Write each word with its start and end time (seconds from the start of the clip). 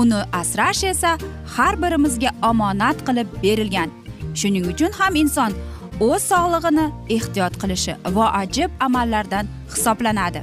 Uni 0.00 0.20
asrash 0.40 0.84
esa 0.92 1.12
har 1.56 1.74
birimizga 1.82 2.30
omonat 2.50 2.96
qilib 3.06 3.28
berilgan. 3.42 3.90
Shuning 4.38 4.66
uchun 4.72 4.92
ham 4.98 5.14
inson 5.22 5.52
o'z 6.08 6.22
sog'lig'ini 6.30 6.86
ehtiyot 7.16 7.54
qilishi 7.62 7.94
voajib 8.16 8.70
amallardan 8.86 9.46
hisoblanadi. 9.74 10.42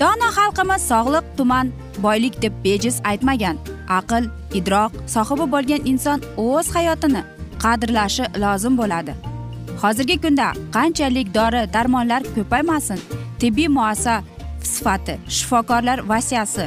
Dono 0.00 0.28
xalqimiz 0.38 0.82
sog'liq 0.90 1.24
tuman 1.38 1.66
boylik 2.04 2.34
deb 2.42 2.54
bejiz 2.64 2.96
aytmagan. 3.10 3.56
Aql 3.98 4.24
idroq 4.58 4.90
sohibi 5.14 5.46
bo'lgan 5.54 5.82
inson 5.92 6.18
o'z 6.46 6.66
hayotini 6.76 7.22
qadrlashi 7.64 8.24
lozim 8.42 8.74
bo'ladi. 8.80 9.12
Hozirgi 9.82 10.16
kunda 10.24 10.48
qanchalik 10.76 11.28
dori 11.38 11.62
darmonlar 11.74 12.22
ko'paymasin 12.36 13.00
tibbiy 13.40 13.68
muassa 13.78 14.14
sifati 14.72 15.14
shifokorlar 15.36 15.98
vasiyasi 16.10 16.66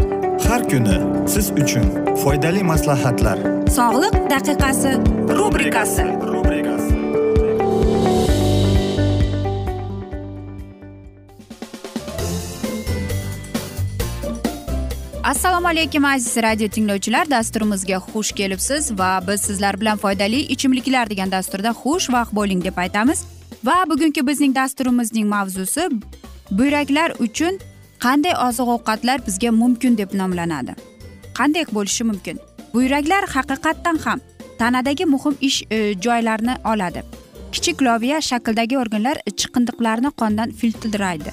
Har 0.51 0.63
kuni 0.69 0.95
siz 1.31 1.51
uchun 1.51 1.85
foydali 2.23 2.63
maslahatlar. 2.63 3.37
Sog'liq 3.75 4.15
daqiqasi 4.31 4.91
rubrikasi. 5.37 6.03
Assalomu 15.23 15.67
alaykum 15.67 16.05
aziz 16.05 16.43
radio 16.43 16.67
tinglovchilar. 16.67 17.29
Dasturimizga 17.29 18.01
xush 18.11 18.31
kelibsiz 18.31 18.91
va 18.99 19.23
biz 19.27 19.41
sizlar 19.41 19.81
bilan 19.81 19.97
foydali 19.97 20.39
ichimliklar 20.55 21.09
degan 21.09 21.31
dasturda 21.31 21.69
xush 21.69 22.11
vaqt 22.13 22.35
bo'ling 22.35 22.63
deb 22.63 22.77
aytamiz. 22.77 23.23
Va 23.63 23.83
bugungi 23.87 24.27
bizning 24.27 24.55
dasturimizning 24.55 25.27
mavzusi 25.27 25.89
buyraklar 26.51 27.13
uchun 27.19 27.59
qanday 28.03 28.33
oziq 28.47 28.69
ovqatlar 28.75 29.21
bizga 29.27 29.51
mumkin 29.51 29.97
deb 29.97 30.13
nomlanadi? 30.21 30.73
Qanday 31.37 31.65
bo'lishi 31.77 32.03
mumkin? 32.09 32.39
Buyraklar 32.73 33.23
haqiqatdan 33.35 33.97
ham 34.05 34.19
tanadagi 34.59 35.05
muhim 35.13 35.35
ish 35.41 35.59
e, 35.69 35.77
joylarni 36.05 36.55
oladi. 36.71 37.03
Kichik 37.51 37.81
loviya 37.87 38.21
shaklidagi 38.29 38.77
organlar 38.83 39.17
chiqindiqlarni 39.41 40.11
qondan 40.21 40.49
filtrlaydi. 40.59 41.31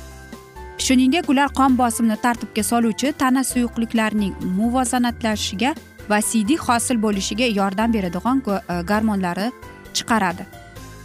Shuningdek 0.84 1.31
ular 1.32 1.48
qon 1.59 1.78
bosimini 1.81 2.16
tartibga 2.25 2.62
soluvchi 2.62 3.12
tana 3.22 3.43
suyuqliklarining 3.53 4.34
muvozanatlashishiga 4.59 5.75
va 6.10 6.19
siydik 6.31 6.60
hosil 6.69 6.97
bo'lishiga 7.04 7.47
yordam 7.60 7.93
beradigan 7.97 8.43
e, 8.47 8.82
gormonlari 8.91 9.53
chiqaradi. 9.97 10.44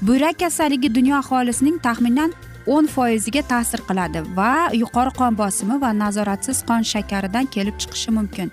Buyrak 0.02 0.40
kasalligi 0.40 0.96
dunyo 0.96 1.16
aholisining 1.24 1.78
taxminan 1.88 2.32
o'n 2.68 2.88
foiziga 2.88 3.44
ta'sir 3.52 3.82
qiladi 3.88 4.24
va 4.38 4.70
yuqori 4.82 5.12
qon 5.20 5.38
bosimi 5.42 5.80
va 5.82 5.92
nazoratsiz 6.04 6.64
qon 6.70 6.86
shakaridan 6.92 7.46
kelib 7.56 7.76
chiqishi 7.82 8.12
mumkin. 8.18 8.52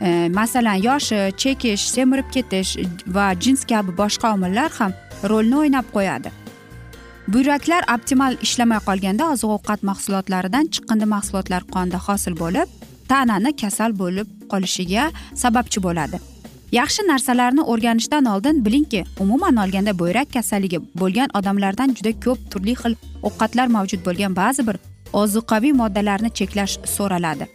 E, 0.00 0.28
masalan 0.28 0.78
yoshi 0.88 1.18
chekish 1.42 1.84
semirib 1.94 2.28
ketish 2.34 2.76
va 3.16 3.26
jins 3.42 3.64
kabi 3.72 3.92
boshqa 4.02 4.32
omillar 4.36 4.70
ham 4.78 4.92
rolni 5.30 5.56
o'ynab 5.62 5.86
qo'yadi. 5.96 6.32
Buyraklar 7.32 7.82
optimal 7.94 8.36
ishlamay 8.46 8.80
qolganda 8.88 9.30
oziq 9.32 9.50
ovqat 9.56 9.80
mahsulotlaridan 9.90 10.72
chiqindi 10.74 11.06
mahsulotlar 11.14 11.62
qonda 11.74 11.98
hosil 12.06 12.34
bo'lib 12.42 12.68
tanani 13.10 13.56
kasal 13.62 13.90
bo'lib 14.02 14.28
qolishiga 14.52 15.04
sababchi 15.42 15.78
bo'ladi. 15.86 16.31
Yaxshi 16.72 17.02
narsalarni 17.06 17.62
o'rganishdan 17.72 18.24
oldin 18.24 18.64
bilingki 18.64 19.04
umuman 19.20 19.56
olganda 19.56 19.98
buyrak 19.98 20.32
kasalligi 20.32 20.78
bo'lgan 21.00 21.28
odamlardan 21.38 21.94
juda 21.98 22.12
ko'p 22.24 22.50
turli 22.50 22.74
xil 22.82 22.94
ovqatlar 23.28 23.66
mavjud 23.76 24.00
bo'lgan 24.06 24.36
ba'zi 24.36 24.66
bir 24.68 24.76
ozuqaviy 25.22 25.72
moddalarni 25.80 26.30
cheklash 26.38 26.78
so'raladi. 26.96 27.46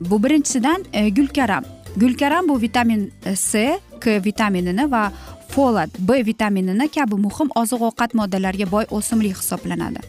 Bu 0.00 0.22
birinchisidan 0.22 0.84
e, 0.92 1.08
gulkaram. 1.08 1.64
Gulkaram 1.96 2.48
bu 2.48 2.60
vitamin 2.60 3.10
c 3.50 3.80
k 4.00 4.24
vitaminini 4.24 4.90
va 4.90 5.12
folat 5.48 5.90
b 5.98 6.26
vitaminini 6.26 6.88
kabi 6.88 7.16
muhim 7.26 7.48
oziq 7.62 7.82
ovqat 7.88 8.14
moddalariga 8.14 8.70
boy 8.70 8.84
o'simlik 8.90 9.36
hisoblanadi. 9.36 10.00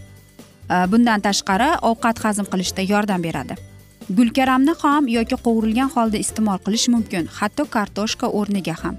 E, 0.72 0.76
bundan 0.92 1.20
tashqari 1.28 1.70
ovqat 1.92 2.24
hazm 2.24 2.46
qilishda 2.52 2.82
yordam 2.94 3.24
beradi. 3.24 3.69
Gulkaramni 4.18 4.74
xom 4.82 5.08
yoki 5.08 5.38
qovurilgan 5.46 5.90
holda 5.96 6.18
iste'mol 6.24 6.60
qilish 6.66 6.88
mumkin 6.94 7.28
hatto 7.40 7.66
kartoshka 7.76 8.28
o'rniga 8.40 8.76
ham. 8.84 8.96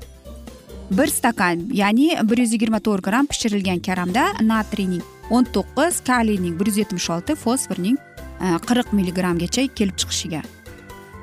Bir 0.98 1.06
stakan 1.06 1.66
ya'ni 1.80 2.06
bir 2.30 2.38
yuz 2.42 2.52
yigirma 2.52 2.80
to'rt 2.86 3.04
gramm 3.08 3.26
pishirilgan 3.32 3.80
karamda 3.86 4.24
natriyning 4.52 5.02
o'n 5.30 5.44
to'qqiz 5.54 6.00
kaliyning 6.10 6.54
bir 6.60 6.66
yuz 6.70 6.78
yetmish 6.82 7.10
olti 7.16 7.34
fosforning 7.44 7.98
e, 8.44 8.46
qirq 8.68 8.94
milligrammgacha 8.98 9.66
kelib 9.78 9.96
chiqishiga. 10.00 10.42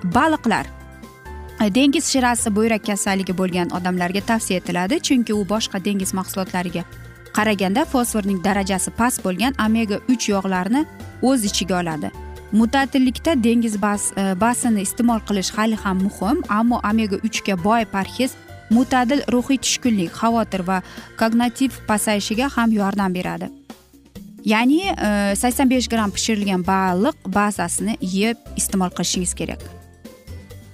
Baliqlar. 0.03 0.65
E, 1.63 1.75
dengiz 1.75 2.11
shirasi 2.13 2.55
buyrak 2.55 2.85
kasalligi 2.91 3.37
bo'lgan 3.41 3.75
odamlarga 3.77 4.21
tavsiya 4.29 4.59
etiladi 4.59 4.99
chunki 5.07 5.33
u 5.33 5.43
boshqa 5.53 5.85
dengiz 5.85 6.13
mahsulotlariga 6.13 6.83
qaraganda 7.37 7.85
fosforning 7.85 8.39
darajasi 8.43 8.91
past 8.99 9.23
bo'lgan 9.25 9.53
omega 9.65 9.97
uch 10.13 10.29
yog'larni 10.33 10.85
o'z 11.21 11.45
ichiga 11.49 11.81
oladi. 11.81 12.26
Mutatillikda 12.51 13.43
dengiz 13.43 13.81
bas, 13.81 14.11
e, 14.17 14.33
basini 14.41 14.81
iste'mol 14.81 15.19
qilish 15.27 15.51
hali 15.57 15.75
ham 15.75 16.03
muhim 16.07 16.43
ammo 16.49 16.81
omega 16.89 17.17
uchga 17.27 17.55
boy 17.63 17.85
parhez 17.85 18.35
mutadil 18.69 19.21
ruhiy 19.33 19.57
tushkunlik 19.57 20.11
xavotir 20.11 20.67
va 20.67 20.81
kognitiv 21.19 21.71
pasayishiga 21.87 22.49
ham 22.55 22.71
yordam 22.71 23.13
beradi. 23.13 23.49
Ya'ni 24.45 24.81
e, 24.89 25.35
sakson 25.35 25.69
besh 25.69 25.87
gramm 25.91 26.11
pishirilgan 26.11 26.63
baliq 26.67 27.17
bazasini 27.39 27.97
yeb 28.01 28.37
iste'mol 28.55 28.93
qilishingiz 28.97 29.33
kerak. 29.39 29.61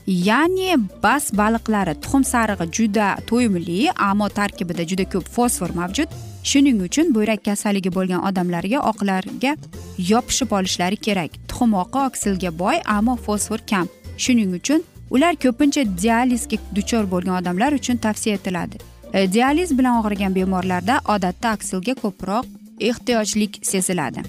Ya'ni 0.07 0.75
bas 1.03 1.31
baliqlari 1.31 1.95
tuxum 2.03 2.23
sarig'i 2.33 2.67
juda 2.77 3.07
to'yimli 3.29 3.79
ammo 4.09 4.27
tarkibida 4.29 4.83
juda 4.91 5.05
ko'p 5.13 5.27
fosfor 5.35 5.71
mavjud. 5.79 6.09
Shuning 6.43 6.81
uchun 6.87 7.13
buyrak 7.15 7.45
kasalligi 7.45 7.91
bo'lgan 7.97 8.21
odamlarga 8.29 8.79
oqlarga 8.91 9.51
yopishib 10.11 10.51
olishlari 10.57 10.97
kerak. 11.07 11.31
Tuxum 11.47 11.73
oqi 11.83 11.99
oksilga 12.07 12.51
boy 12.59 12.77
ammo 12.97 13.15
fosfor 13.25 13.59
kam. 13.71 13.87
Shuning 14.17 14.51
uchun 14.59 14.83
ular 15.09 15.33
ko'pincha 15.45 15.83
dializga 16.03 16.57
duchor 16.75 17.03
bo'lgan 17.11 17.35
odamlar 17.41 17.71
uchun 17.79 17.97
tavsiya 17.97 18.35
etiladi. 18.35 18.77
E, 19.13 19.33
dializ 19.33 19.77
bilan 19.77 19.99
og'rigan 20.03 20.35
bemorlarda 20.35 21.01
odatda 21.15 21.53
oksilga 21.53 21.93
ko'proq 22.03 22.45
ehtiyojlik 22.79 23.59
seziladi. 23.71 24.23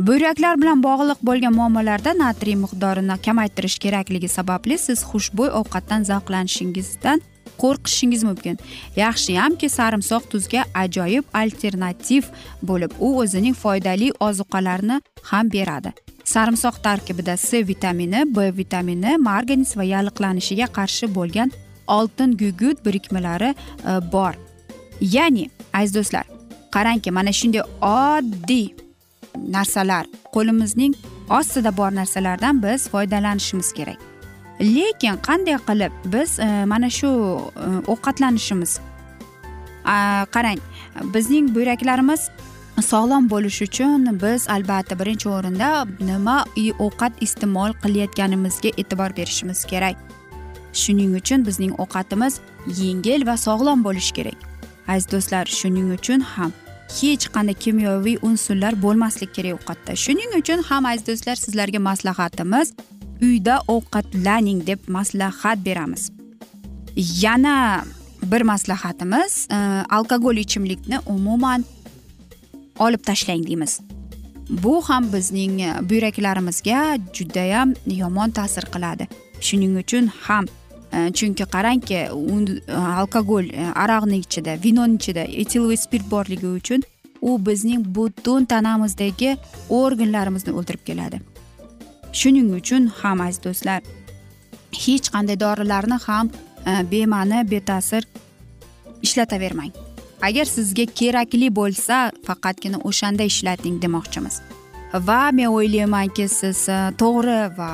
Buyraklar 0.00 0.56
bilan 0.60 0.82
bog'liq 0.82 1.18
bo'lgan 1.28 1.52
muammolarda 1.52 2.12
natriy 2.18 2.56
miqdorini 2.64 3.16
kamaytirish 3.26 3.78
kerakligi 3.84 4.28
sababli 4.28 4.78
siz 4.78 5.02
xushbo'y 5.10 5.50
ovqatdan 5.60 6.06
zavqlanishingizdan 6.10 7.20
qo'rqishingiz 7.62 8.22
mumkin. 8.24 8.58
Yaxshiyamki 8.96 9.68
sarimsoq 9.68 10.28
tuzga 10.32 10.64
ajoyib 10.82 11.24
alternativ 11.42 12.30
bo'lib 12.62 12.92
u 13.00 13.08
o'zining 13.22 13.56
foydali 13.62 14.12
ozuqalarini 14.28 15.00
ham 15.30 15.52
beradi. 15.52 15.92
Sarimsoq 16.24 16.82
tarkibida 16.82 17.36
c 17.36 17.66
vitamini 17.68 18.24
b 18.36 18.50
vitamini 18.56 19.16
marganis 19.28 19.76
va 19.76 19.84
yalliqlanishiga 19.94 20.66
qarshi 20.78 21.14
bo'lgan 21.14 21.50
oltin 21.86 22.36
gugut 22.42 22.84
birikmalari 22.86 23.54
e, 23.54 23.92
bor. 24.12 24.34
Ya'ni 25.00 25.50
aziz 25.72 25.94
do'stlar 25.94 26.26
qarangki 26.74 27.10
mana 27.10 27.32
shunday 27.40 27.64
oddiy 27.92 28.68
narsalar 29.56 30.04
qo'limizning 30.34 30.94
ostida 31.38 31.76
bor 31.76 31.90
narsalardan 32.00 32.62
biz 32.62 32.88
foydalanishimiz 32.92 33.72
kerak. 33.78 34.09
Lekin 34.60 35.16
qanday 35.28 35.58
qilib 35.68 35.92
biz 36.12 36.38
e, 36.38 36.64
mana 36.64 36.90
shu 36.90 37.08
e, 37.08 37.66
ovqatlanishimiz 37.92 38.80
qarang 40.34 40.60
bizning 41.14 41.54
buyraklarimiz 41.54 42.30
sog'lom 42.82 43.30
bo'lishi 43.30 43.64
uchun 43.64 44.20
biz 44.22 44.48
albatta 44.48 44.98
birinchi 44.98 45.28
o'rinda 45.28 45.86
nima 46.00 46.44
ovqat 46.78 47.12
iste'mol 47.20 47.72
qilayotganimizga 47.82 48.70
e'tibor 48.76 49.16
berishimiz 49.16 49.64
kerak. 49.64 49.96
Shuning 50.72 51.14
uchun 51.20 51.46
bizning 51.46 51.72
ovqatimiz 51.82 52.40
yengil 52.66 53.26
va 53.26 53.36
sog'lom 53.36 53.84
bo'lishi 53.84 54.12
kerak. 54.18 54.38
Aziz 54.88 55.12
do'stlar 55.12 55.46
shuning 55.46 55.92
uchun 55.98 56.20
ham 56.20 56.52
hech 57.00 57.26
qanday 57.34 57.54
kimyoviy 57.64 58.16
unsurlar 58.22 58.82
bo'lmasligi 58.82 59.32
kerak 59.32 59.52
ovqatda. 59.58 59.96
Shuning 60.04 60.30
uchun 60.40 60.62
ham 60.68 60.86
aziz 60.86 61.06
do'stlar 61.06 61.36
sizlarga 61.44 61.78
maslahatimiz 61.78 62.72
uyda 63.22 63.60
ovqatlaning 63.68 64.66
deb 64.66 64.78
maslahat 64.88 65.64
beramiz. 65.64 66.10
Yana 66.96 67.84
bir 68.22 68.42
maslahatimiz 68.42 69.48
e, 69.50 69.56
alkogol 69.90 70.36
ichimlikni 70.36 70.98
umuman 71.06 71.64
olib 72.78 73.04
tashlang 73.04 73.46
deymiz. 73.46 73.80
Bu 74.50 74.82
ham 74.82 75.12
bizning 75.12 75.60
buyraklarimizga 75.90 76.98
judayam 77.14 77.74
yomon 77.86 78.30
ta'sir 78.30 78.62
qiladi. 78.74 79.08
Shuning 79.40 79.78
uchun 79.78 80.10
ham 80.22 80.46
e, 80.92 81.12
chunki 81.12 81.44
qarangki 81.54 82.00
alkogol 83.00 83.44
e, 83.44 83.66
aroqni 83.74 84.18
ichida 84.24 84.56
vinoni 84.64 84.96
ichida 85.00 85.24
etiloviy 85.42 85.76
spirt 85.76 86.10
borligi 86.10 86.46
uchun 86.46 86.82
u 87.22 87.38
bizning 87.46 87.84
butun 87.96 88.44
tanamizdagi 88.44 89.36
organlarimizni 89.68 90.52
o'ldirib 90.52 90.84
keladi. 90.86 91.20
Shuning 92.12 92.48
uchun 92.58 92.86
ham 93.00 93.20
aziz 93.20 93.42
do'stlar 93.44 93.80
hech 94.84 95.06
qanday 95.14 95.36
dorilarni 95.40 95.98
ham 96.06 96.30
e, 96.66 96.72
bema'ni 96.92 97.50
beta'sir 97.50 98.02
ishlatavermang. 99.02 99.72
Agar 100.22 100.44
sizga 100.44 100.84
kerakli 101.00 101.48
bo'lsa 101.60 102.10
faqatgina 102.26 102.78
o'shanda 102.88 103.22
ishlating 103.22 103.80
demoqchimiz. 103.82 104.40
Va 105.08 105.30
men 105.32 105.48
o'ylaymanki 105.56 106.28
siz 106.28 106.68
e, 106.68 106.78
to'g'ri 107.02 107.40
va 107.58 107.72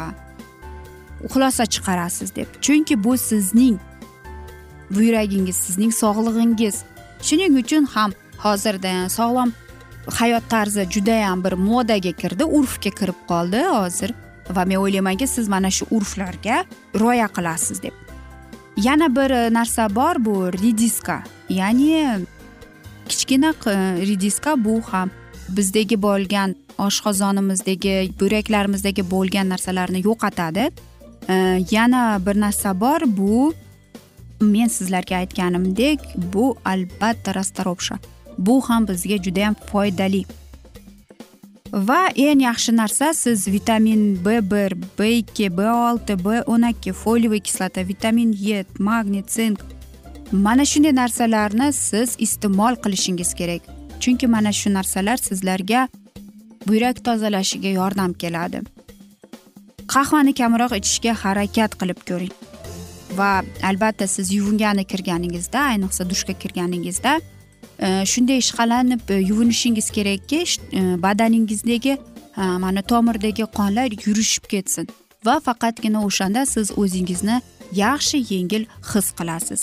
xulosa 1.33 1.65
chiqarasiz 1.75 2.35
deb. 2.37 2.49
Chunki 2.61 3.05
bu 3.05 3.17
sizning 3.19 3.79
buyragingiz 4.91 5.57
sizning 5.57 5.93
sog'lig'ingiz. 6.03 6.77
Shuning 7.27 7.53
uchun 7.63 7.85
ham 7.95 8.13
hozirda 8.45 9.09
sog'lom 9.19 9.53
hayot 10.19 10.45
tarzi 10.49 10.87
judayam 10.95 11.45
bir 11.45 11.53
modaga 11.53 12.13
kirdi 12.13 12.45
urfga 12.45 12.91
kirib 12.99 13.19
qoldi. 13.31 13.61
Hozir 13.79 14.11
va 14.51 14.65
men 14.65 14.77
o'ylaymanki 14.77 15.27
siz 15.27 15.49
mana 15.49 15.71
shu 15.71 15.87
urflarga 15.91 16.65
rioya 16.95 17.29
qilasiz 17.29 17.83
deb. 17.83 17.95
Yana 18.77 19.09
bir 19.17 19.31
e, 19.31 19.53
narsa 19.53 19.89
bor 19.95 20.25
bu 20.25 20.53
rediska 20.53 21.23
ya'ni 21.49 21.91
e, 21.93 22.21
kichkina 23.09 23.55
rediska 24.11 24.65
bu 24.65 24.81
ham 24.91 25.11
bizdagi 25.49 26.03
bo'lgan 26.03 26.55
oshqozonimizdagi 26.79 27.95
buyraklarimizdagi 28.21 29.11
bo'lgan 29.11 29.49
narsalarni 29.49 30.03
yo'qotadi. 30.09 30.71
E, 31.29 31.35
yana 31.71 32.21
bir 32.27 32.41
narsa 32.41 32.81
bor 32.81 33.01
bu 33.07 33.55
men 34.41 34.69
sizlarga 34.69 35.17
aytganimdek 35.17 36.01
bu 36.35 36.57
albatta 36.65 37.35
rastaropsha 37.35 37.99
bu 38.39 38.61
ham 38.69 38.89
bizga 38.89 39.17
judayam 39.23 39.55
foydali. 39.55 40.25
Va 41.77 42.09
eng 42.17 42.41
yaxshi 42.41 42.73
narsa 42.73 43.13
siz 43.15 43.47
vitamin 43.49 44.17
b 44.25 44.41
bir 44.51 44.73
b 44.99 45.09
ikki 45.19 45.51
b 45.57 45.69
olti 45.71 46.17
b 46.25 46.41
o'n 46.47 46.63
ikki 46.71 46.93
foliyaviy 46.93 47.41
kislota 47.41 47.85
vitamin 47.89 48.33
e 48.33 48.65
magniy 48.79 49.23
sink 49.29 49.61
mana 50.33 50.65
shunday 50.65 50.95
narsalarni 50.95 51.73
siz 51.73 52.17
iste'mol 52.19 52.75
qilishingiz 52.85 53.35
kerak. 53.35 53.63
Chunki 54.01 54.27
mana 54.27 54.53
shu 54.53 54.73
narsalar 54.73 55.17
sizlarga 55.17 55.89
buyrak 56.67 57.05
tozalashiga 57.05 57.69
yordam 57.69 58.13
keladi. 58.13 58.61
Qahvani 59.87 60.33
kamroq 60.35 60.73
ichishga 60.81 61.13
harakat 61.23 61.73
qilib 61.81 62.01
ko'ring. 62.09 62.35
Va 63.19 63.43
albatta 63.63 64.07
siz 64.07 64.33
yuvingani 64.33 64.85
kirganingizda 64.85 65.59
ayniqsa 65.73 66.11
dushga 66.11 66.33
kirganingizda 66.33 67.21
Э, 67.79 68.07
shunday 68.07 68.39
ishqalanib 68.39 69.11
e, 69.11 69.15
yuvinishingiz 69.15 69.91
kerakki 69.91 70.45
e, 70.73 71.03
badaningizdagi 71.03 71.99
e, 72.37 72.43
mana 72.43 72.83
tomirdagi 72.83 73.45
qonlar 73.59 73.93
yurishib 74.07 74.45
ketsin. 74.49 74.89
Va 75.25 75.41
faqatgina 75.41 76.01
o'shanda 76.09 76.47
siz 76.47 76.71
o'zingizni 76.83 77.41
yaxshi 77.73 78.19
yengil 78.33 78.65
his 78.93 79.11
qilasiz. 79.19 79.63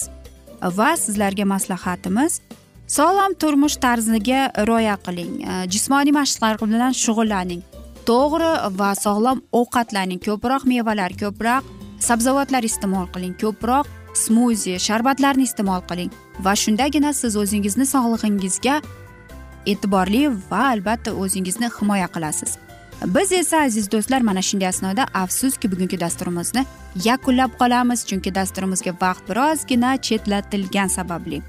Va 0.62 0.90
sizlarga 1.04 1.46
maslahatimiz 1.54 2.42
sog'lom 2.88 3.34
turmush 3.42 3.78
tarziga 3.86 4.42
rioya 4.70 4.98
qiling. 5.06 5.34
Jismoniy 5.74 6.14
mashqlar 6.20 6.62
bilan 6.62 6.94
shug'ullaning. 7.04 7.64
To'g'ri 8.10 8.52
va 8.80 8.92
sog'lom 9.06 9.42
ovqatlaning 9.60 10.22
ko'proq 10.28 10.68
mevalar 10.74 11.18
ko'proq 11.24 11.64
sabzavotlar 12.10 12.64
iste'mol 12.70 13.10
qiling 13.16 13.34
ko'proq 13.44 13.90
smuzi 14.26 14.78
sharbatlarni 14.88 15.50
iste'mol 15.50 15.82
qiling. 15.90 16.14
Va 16.40 16.56
shundagina 16.56 17.14
siz 17.14 17.36
o'zingizni 17.36 17.86
sog'lig'ingizga 17.86 18.82
e'tiborli 19.66 20.28
va 20.52 20.68
albatta 20.74 21.12
o'zingizni 21.14 21.70
himoya 21.80 22.08
qilasiz. 22.16 22.58
Biz 23.06 23.32
esa 23.32 23.62
aziz 23.62 23.92
do'stlar 23.92 24.22
mana 24.22 24.42
shunday 24.42 24.68
asnoda 24.68 25.08
afsuski 25.14 25.72
bugungi 25.72 26.00
dasturimizni 26.00 26.66
yakunlab 27.06 27.52
qolamiz 27.62 28.06
chunki 28.10 28.36
dasturimizga 28.36 28.94
vaqt 29.02 29.30
birozgina 29.30 29.98
chetlatilgani 30.08 30.90
sababli. 30.90 31.42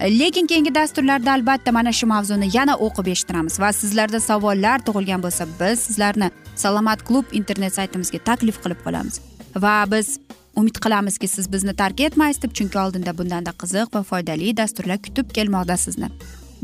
Lekin 0.00 0.46
keyingi 0.46 0.74
dasturlarda 0.74 1.32
albatta 1.32 1.72
mana 1.72 1.92
shu 1.92 2.06
mavzuni 2.06 2.48
yana 2.56 2.74
o'qib 2.86 3.06
eshittiramiz 3.14 3.60
va 3.60 3.72
sizlarda 3.72 4.20
savollar 4.20 4.78
tug'ilgan 4.86 5.22
bo'lsa 5.22 5.46
biz 5.60 5.78
sizlarni 5.86 6.30
salomat 6.56 7.04
klub 7.08 7.24
internet 7.32 7.74
saytimizga 7.74 8.18
taklif 8.18 8.56
qilib 8.64 8.80
qolamiz. 8.84 9.20
Va 9.56 9.84
biz 9.90 10.18
umid 10.56 10.76
qilamizki 10.84 11.28
siz 11.28 11.52
bizni 11.52 11.74
tark 11.76 12.00
etmaysiz 12.00 12.42
deb 12.42 12.52
chunki 12.58 12.78
oldinda 12.78 13.18
bundanda 13.18 13.52
qiziq 13.62 13.94
va 13.94 14.02
foydali 14.02 14.56
dasturlar 14.56 14.98
kutib 15.06 15.32
kelmoqda 15.36 15.76
sizni. 15.76 16.08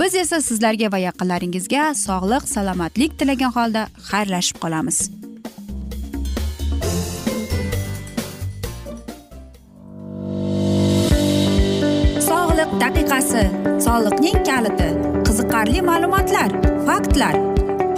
Biz 0.00 0.14
esa 0.14 0.40
sizlarga 0.40 0.92
va 0.92 0.98
yaqinlaringizga 1.02 1.94
sog'lik 1.94 2.44
salomatlik 2.48 3.18
tilagan 3.18 3.50
holda 3.56 3.88
xayrlashib 4.10 4.60
qolamiz. 4.64 4.98
Sog'liq 12.28 12.70
daqiqasi 12.84 13.44
soliqning 13.86 14.38
kaliti 14.50 14.88
qiziqarli 15.26 15.82
ma'lumotlar 15.90 16.50
faktlar. 16.86 17.34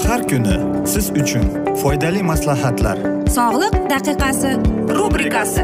Har 0.09 0.23
kuni 0.31 0.57
siz 0.93 1.11
uchun 1.23 1.47
foydali 1.83 2.23
maslahatlar. 2.33 2.97
Sog'liq 3.37 3.75
daqiqasi 3.93 4.80
rubrikasi 4.99 5.63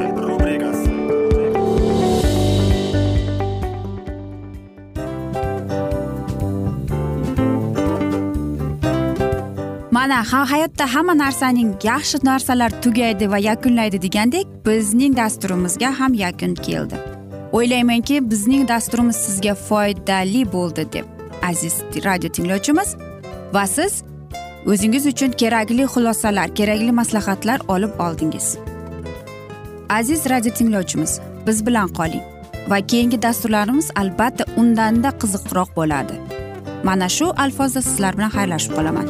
mana 10.06 10.22
ha 10.32 10.50
hayotda 10.50 10.94
hamma 10.94 11.14
narsaning 11.18 11.70
yaxshi 11.84 12.18
narsalar 12.28 12.70
tugaydi 12.82 13.30
va 13.30 13.38
yakunlaydi 13.38 14.02
degandek 14.02 14.46
bizning 14.66 15.16
dasturimizga 15.16 15.90
ham 16.00 16.14
yakun 16.14 16.54
keldi. 16.66 16.96
O'ylaymanki 17.52 18.30
bizning 18.30 18.68
dasturimiz 18.68 19.16
sizga 19.16 19.54
foydali 19.54 20.42
bo'ldi 20.52 20.84
deb 20.92 21.06
aziz 21.50 21.74
radio 22.04 22.28
tinglovchimiz. 22.36 22.96
Va 23.54 23.66
siz 23.66 24.02
o'zingiz 24.66 25.06
uchun 25.12 25.30
kerakli 25.40 25.84
xulosalar 25.94 26.54
kerakli 26.54 26.92
maslahatlar 26.92 27.60
olib 27.68 28.00
oldingiz. 28.06 28.56
Aziz 29.88 30.30
radio 30.30 30.52
tinglovchimiz 30.52 31.20
biz 31.46 31.66
bilan 31.66 31.88
qoling 31.88 32.22
va 32.68 32.78
keyingi 32.86 33.22
dasturlarimiz 33.22 33.90
albatta 33.94 34.44
undanda 34.56 35.08
qiziqroq 35.08 35.70
bo'ladi. 35.76 36.14
Mana 36.84 37.08
shu 37.08 37.26
alfozda 37.44 37.82
sizlar 37.82 38.16
bilan 38.16 38.30
xayrlashib 38.36 38.72
qolaman. 38.78 39.06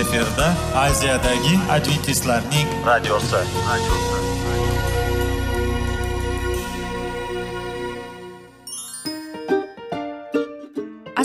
Efirda 0.00 0.48
aziyadagi 0.86 1.54
adventistlarning 1.76 2.68
radiosi. 2.86 3.40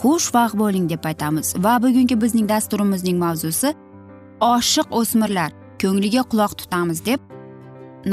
xushvaqt 0.00 0.56
bo'ling 0.56 0.88
deb 0.90 1.04
aytamiz. 1.04 1.54
Va 1.64 1.76
bugungi 1.82 2.16
bizning 2.20 2.48
dasturimizning 2.48 3.18
mavzusi 3.20 3.74
oshiq 4.40 4.88
o'smirlar 5.00 5.52
ko'ngliga 5.82 6.22
quloq 6.32 6.56
tutamiz 6.60 7.04
deb 7.04 7.20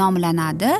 nomlanadi. 0.00 0.72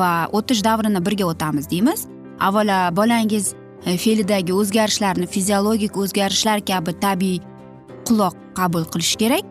Va 0.00 0.12
o'tish 0.38 0.62
davrini 0.64 1.00
birga 1.06 1.26
o'tamiz 1.32 1.70
deymiz. 1.72 2.06
Avvalo 2.40 2.78
bolangiz 2.96 3.54
e, 3.84 3.96
fe'lidagi 3.96 4.52
o'zgarishlarni 4.60 5.26
fiziologik 5.34 5.96
o'zgarishlar 6.02 6.64
kabi 6.70 6.96
tabiiy 7.04 7.40
quloq 8.08 8.36
qabul 8.58 8.84
qilish 8.92 9.16
kerak. 9.22 9.44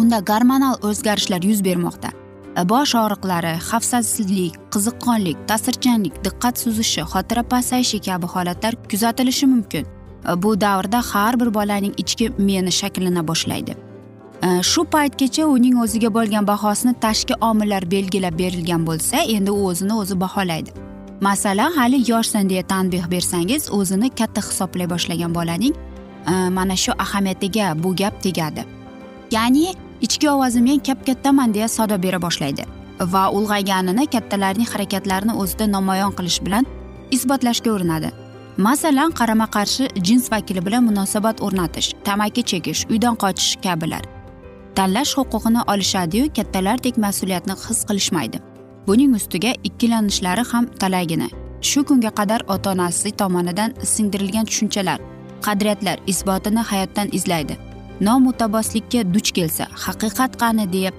Unda 0.00 0.20
gormonal 0.30 0.78
o'zgarishlar 0.82 1.42
yuz 1.50 1.64
bermoqda. 1.64 2.25
Bosh 2.64 2.94
og'riqlari 2.94 3.54
xavfsizlik 3.68 4.54
qiziqqonlik 4.74 5.38
ta'sirchanlik 5.48 6.14
diqqat 6.24 6.58
suzishi 6.58 7.02
xotira 7.12 7.42
pasayishi 7.42 7.98
kabi 8.00 8.26
holatlar 8.26 8.74
kuzatilishi 8.90 9.46
mumkin. 9.46 9.84
E, 10.28 10.42
bu 10.42 10.60
davrda 10.60 11.00
har 11.12 11.40
bir 11.40 11.54
bolaning 11.54 11.94
ichki 11.96 12.32
meni 12.38 12.72
shakllana 12.72 13.28
boshlaydi. 13.28 13.76
E, 14.42 14.62
shu 14.62 14.84
paytgacha 14.94 15.44
uning 15.44 15.76
o'ziga 15.84 16.14
bo'lgan 16.14 16.46
bahosini 16.46 16.94
tashqi 17.04 17.34
omillar 17.40 17.90
belgilab 17.90 18.38
berilgan 18.38 18.86
bo'lsa 18.86 19.16
endi 19.36 19.50
u 19.50 19.66
o'zini 19.70 19.94
o'zi 20.02 20.20
baholaydi. 20.20 20.70
Masalan 21.20 21.72
hali 21.72 22.10
yoshsan 22.10 22.48
deya 22.50 22.62
tanbeh 22.62 23.10
bersangiz 23.10 23.70
o'zini 23.72 24.10
katta 24.10 24.40
hisoblay 24.48 24.90
boshlagan 24.90 25.34
bolaning 25.34 25.74
e, 26.30 26.32
mana 26.48 26.76
shu 26.76 26.92
ahamiyatiga 26.98 27.82
bu 27.82 27.96
gap 27.96 28.22
tegadi. 28.22 28.64
Ya'ni 29.30 29.74
ichki 30.00 30.30
ovozi 30.30 30.60
men 30.62 30.78
kap 30.78 31.06
kattaman 31.06 31.54
deya 31.54 31.68
sado 31.68 32.02
bera 32.02 32.18
boshlaydi 32.22 32.64
va 33.00 33.30
ulg'ayganini 33.38 34.06
kattalarning 34.14 34.68
harakatlarini 34.72 35.34
o'zida 35.42 35.66
namoyon 35.76 36.12
qilish 36.18 36.40
bilan 36.46 36.66
isbotlashga 37.10 37.70
urinadi. 37.70 38.10
Masalan 38.56 39.10
qarama 39.12 39.46
qarshi 39.56 39.88
jins 40.06 40.32
vakili 40.32 40.66
bilan 40.66 40.84
munosabat 40.84 41.42
o'rnatish 41.46 41.88
tamaki 42.04 42.42
chekish 42.42 42.86
uydan 42.90 43.16
qochish 43.22 43.56
kabilar. 43.64 44.04
Tanlash 44.74 45.12
huquqini 45.18 45.60
olishadiyu 45.72 46.32
kattalardek 46.36 46.96
mas'uliyatni 47.04 47.54
his 47.68 47.84
qilishmaydi. 47.88 48.38
Buning 48.86 49.14
ustiga 49.18 49.52
ikkilanishlari 49.64 50.44
ham 50.52 50.66
talaygina. 50.80 51.28
Shu 51.60 51.84
kunga 51.84 52.10
qadar 52.18 52.40
ota 52.48 52.70
onasi 52.70 53.10
tomonidan 53.10 53.74
singdirilgan 53.92 54.44
tushunchalar 54.44 54.98
qadriyatlar 55.46 55.96
isbotini 56.06 56.62
hayotdan 56.70 57.08
izlaydi. 57.12 57.56
Nomutabboslikka 58.00 59.14
duch 59.14 59.30
kelsa 59.36 59.66
haqiqat 59.84 60.32
qani 60.42 60.66
deb 60.72 60.94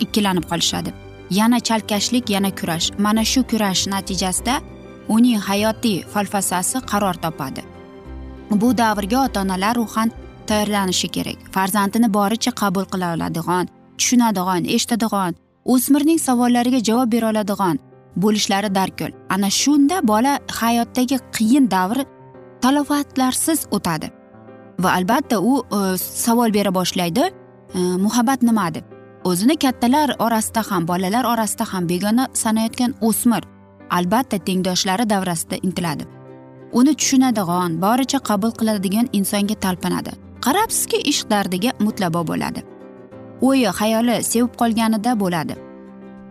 ikkilanib 0.00 0.44
qolishadi. 0.50 0.92
Yana 1.30 1.60
chalkashlik 1.60 2.30
yana 2.30 2.50
kurash. 2.50 2.86
Mana 2.98 3.24
shu 3.24 3.40
kurash 3.42 3.86
natijasida 3.92 4.60
uning 5.08 5.40
hayotiy 5.48 6.04
falsafasi 6.12 6.78
qaror 6.90 7.14
topadi. 7.14 7.62
Bu 8.50 8.78
davrga 8.78 9.24
ota 9.24 9.40
onalar 9.40 9.76
ruhan 9.76 10.10
tayyorlanishi 10.46 11.08
kerak. 11.08 11.38
Farzandini 11.54 12.08
boricha 12.18 12.52
qabul 12.60 12.84
qila 12.92 13.14
oladigan 13.14 13.68
tushunadigan 13.98 14.64
eshitadigan 14.74 15.34
o'smirning 15.72 16.18
savollariga 16.26 16.80
javob 16.88 17.12
bera 17.14 17.30
oladigan 17.32 17.78
bo'lishlari 18.22 18.74
darkor 18.74 19.10
ana 19.34 19.50
shunda 19.50 19.96
bola 20.12 20.38
hayotdagi 20.60 21.18
qiyin 21.36 21.70
davr 21.70 21.98
talofatlarsiz 22.62 23.66
o'tadi. 23.70 24.15
Va 24.78 24.92
albatta 24.98 25.40
u 25.40 25.62
e, 25.62 25.98
savol 25.98 26.52
bera 26.52 26.74
boshlaydi 26.74 27.24
e, 27.74 27.78
muhabbat 27.78 28.42
nima 28.42 28.74
deb. 28.74 28.84
O'zini 29.24 29.56
kattalar 29.56 30.14
orasida 30.18 30.62
ham 30.70 30.88
bolalar 30.88 31.24
orasida 31.24 31.64
ham 31.72 31.88
begona 31.88 32.28
sanayotgan 32.32 32.94
o'smir 33.00 33.42
albatta 33.90 34.38
tengdoshlari 34.38 35.10
davrasida 35.10 35.56
intiladi. 35.62 36.04
Uni 36.72 36.94
tushunadigan 36.94 37.80
boricha 37.82 38.18
qabul 38.18 38.52
qiladigan 38.58 39.08
insonga 39.12 39.54
talpinadi. 39.54 40.12
Qarabsizki 40.46 40.98
ishq 41.10 41.30
dardiga 41.30 41.70
mutlabo 41.86 42.20
bo'ladi. 42.30 42.60
O'yi 43.48 43.70
xayoli 43.78 44.16
sevib 44.30 44.52
qolganida 44.60 45.12
bo'ladi. 45.22 45.54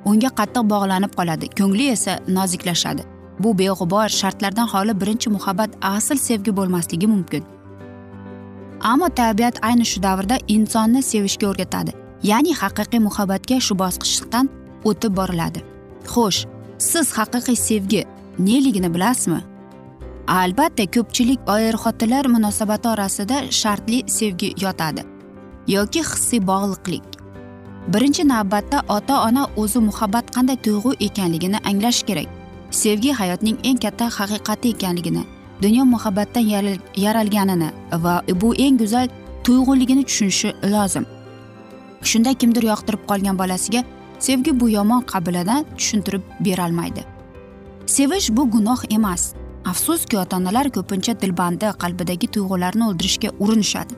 Unga 0.10 0.30
qattiq 0.40 0.64
bog'lanib 0.74 1.14
qoladi 1.20 1.50
ko'ngli 1.60 1.90
esa 1.96 2.20
noziklashadi. 2.38 3.04
Bu 3.40 3.50
beg'ubor 3.60 4.08
shartlardan 4.20 4.68
xoli 4.74 4.94
birinchi 5.02 5.30
muhabbat 5.36 5.72
asl 5.82 6.18
sevgi 6.28 6.52
bo'lmasligi 6.58 7.08
mumkin. 7.08 7.44
Ammo 8.92 9.08
tabiat 9.10 9.56
ayni 9.68 9.86
shu 9.92 10.02
davrda 10.02 10.38
insonni 10.56 11.02
sevishga 11.12 11.48
o'rgatadi. 11.52 11.92
Ya'ni 12.30 12.54
haqiqiy 12.62 13.02
muhabbatga 13.08 13.58
shu 13.68 13.74
bosqichdan 13.82 14.50
o'tib 14.90 15.12
boriladi. 15.20 15.60
Xo'sh 16.14 16.42
siz 16.90 17.08
haqiqiy 17.18 17.58
sevgi 17.68 18.02
neligini 18.50 18.90
bilasizmi? 18.96 19.42
Albatta 20.42 20.86
ko'pchilik 20.96 21.40
er 21.58 21.76
xotinlar 21.84 22.26
munosabati 22.36 22.88
orasida 22.94 23.38
shartli 23.60 24.00
sevgi 24.18 24.50
yotadi 24.64 25.02
yoki 25.76 26.02
hissiy 26.10 26.42
bog'liqlik. 26.52 27.06
Birinchi 27.94 28.24
navbatda 28.34 28.78
ota 28.98 29.16
ona 29.28 29.44
o'zi 29.62 29.80
muhabbat 29.90 30.26
qanday 30.36 30.58
tuyg'u 30.66 30.92
ekanligini 31.08 31.60
anglashi 31.70 32.04
kerak. 32.10 32.30
Sevgi 32.82 33.12
hayotning 33.20 33.58
eng 33.70 33.80
katta 33.84 34.06
haqiqati 34.18 34.68
ekanligini 34.76 35.24
dunyo 35.62 35.86
muhabbatdan 35.86 36.46
yaralganini 36.96 37.70
va 37.92 38.24
bu 38.42 38.56
eng 38.56 38.78
go'zal 38.78 39.08
tuyg'uligini 39.44 40.04
tushunishi 40.04 40.54
lozim. 40.74 41.06
Shunda 42.02 42.34
kimdir 42.34 42.64
yoqtirib 42.64 43.02
qolgan 43.10 43.40
bolasiga 43.40 43.84
sevgi 44.20 44.60
bu 44.60 44.70
yomon 44.70 45.02
qabiladan 45.02 45.66
tushuntirib 45.78 46.24
berolmaydi. 46.40 47.04
Sevish 47.86 48.30
bu 48.30 48.52
gunoh 48.52 48.82
emas. 48.90 49.34
Afsuski 49.66 50.18
ota 50.18 50.38
onalar 50.38 50.70
ko'pincha 50.70 51.22
dilbandi 51.22 51.72
qalbidagi 51.84 52.28
tuyg'ularni 52.28 52.84
o'ldirishga 52.90 53.30
urinishadi. 53.40 53.94